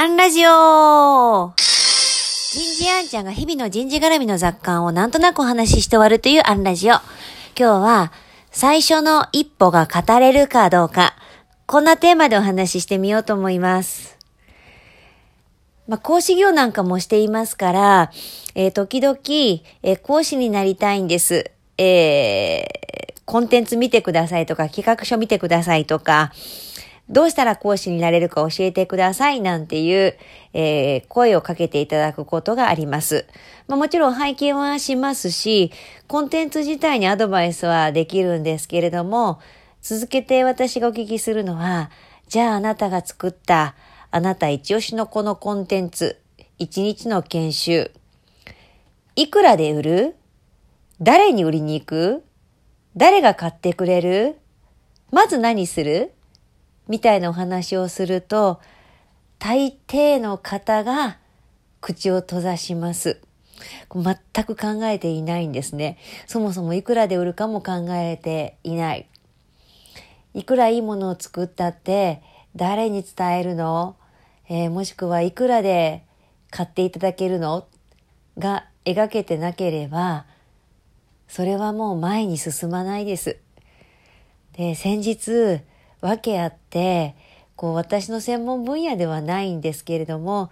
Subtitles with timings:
[0.00, 6.94] アンラジオ人事アンちゃんが日々の人事絡みの雑感をなんとなくお話しして終わるというアンラジオ。
[6.94, 7.02] 今
[7.56, 8.12] 日は、
[8.52, 11.16] 最初の一歩が語れるかどうか、
[11.66, 14.16] こんなテーマでお話ししてみようと思います。
[15.88, 18.12] まあ、講師業なんかもしていますから、
[18.54, 19.18] えー、時々、
[19.82, 21.50] えー、講師になりたいんです。
[21.76, 26.30] えー、コンテンツ見てくださいとか、企画書見てくださいとか、
[27.08, 30.16] どうしたら講師になれるか教えてくださいなんていう、
[30.52, 33.26] えー、声をかけていただくことがあります。
[33.66, 35.72] まあ、もちろん拝見はしますし、
[36.06, 39.40] コンテンツ自体にアドバイスはできるんですけれども、
[39.80, 41.90] 続けて私がお聞きするのは、
[42.28, 43.74] じゃああなたが作った
[44.10, 46.20] あなた一押しのこのコンテンツ、
[46.58, 47.90] 一日の研修、
[49.16, 50.16] いくらで売る
[51.00, 52.24] 誰に売りに行く
[52.96, 54.36] 誰が買ってくれる
[55.10, 56.12] まず何する
[56.88, 58.60] みたいなお話をすると、
[59.38, 61.18] 大抵の方が
[61.80, 63.20] 口を閉ざします。
[63.92, 65.98] 全く考えていないんですね。
[66.26, 69.06] そもそもいくらで売るかも考えていない。
[70.34, 72.22] いくらいいものを作ったって
[72.54, 73.96] 誰に伝えるの、
[74.48, 76.04] えー、もしくはいくらで
[76.50, 77.66] 買っていただけるの？
[78.38, 80.24] が描けてなければ、
[81.26, 83.38] それはもう前に進まないです。
[84.56, 85.60] で、先日、
[86.00, 87.14] 訳あって、
[87.56, 90.50] こう私の専門分野ではないんですけれども、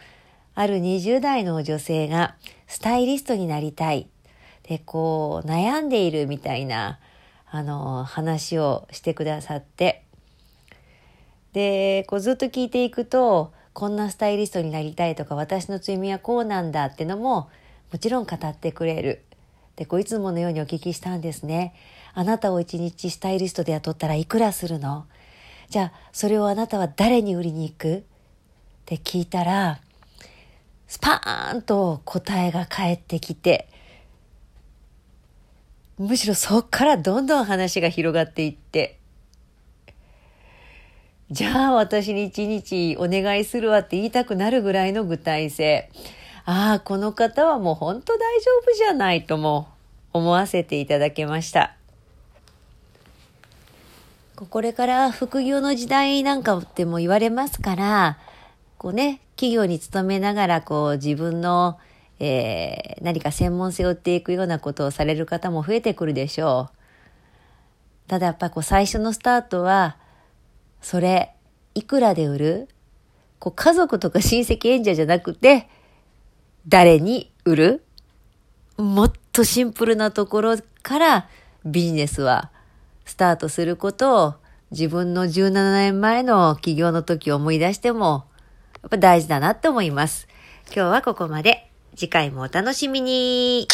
[0.54, 2.34] ある20代の女性が
[2.66, 4.08] スタイリストになりたい。
[4.64, 6.98] で、こう悩んでいるみたいな、
[7.48, 10.02] あの、話をしてくださって、
[11.52, 17.48] で、こうずっと聞いていくと、こんなスタイリストになりたいとか、私の強みはこうなんだってのも、
[17.92, 19.22] もちろん語ってくれる。
[19.76, 21.74] で、こういつものようにお聞きしたんですね。
[22.14, 25.04] あなたを一日スタイリストで雇ったらいくらするの？
[25.68, 27.96] じゃあそれをあなたは誰に売りに行く？
[27.98, 28.02] っ
[28.86, 29.80] て聞いたら
[30.86, 33.68] スパーンと答えが返ってきて
[35.98, 38.98] むしろそっからどんどん話が広がっていって
[41.32, 45.90] じゃあ私に一日お願いするわって言いたくなるぐらいの具体性
[46.44, 49.68] ああこの方はもう本当大丈夫じゃないとも
[50.12, 51.74] 思わせていただけました。
[54.44, 58.18] これから副業の時代なんかっても言われますから、
[58.76, 61.78] こうね、企業に勤めながらこう自分の、
[62.18, 68.08] えー、何か専門性を追っていくようなことをされる方も増えてくるでしょう。
[68.08, 69.96] ただやっぱこう最初のスタートは、
[70.82, 71.32] それ、
[71.74, 72.68] いくらで売る？
[73.38, 75.68] こう家族とか親戚演者じゃなくて、
[76.68, 77.84] 誰に売る？
[78.76, 81.28] もっとシンプルなところから
[81.64, 82.50] ビジネスは
[83.06, 84.34] スタートすることを
[84.72, 88.26] 自分の17年前の起業の時を思い出しても、
[88.82, 90.28] やっぱ大事だなって思います。
[90.66, 91.70] 今日はここまで。
[91.96, 93.66] 次回もお楽しみに。